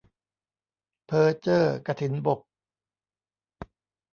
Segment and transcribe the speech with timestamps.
[1.05, 2.39] เพ้อเจ้อกฐินบก